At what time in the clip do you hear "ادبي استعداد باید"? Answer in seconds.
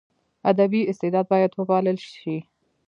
0.51-1.51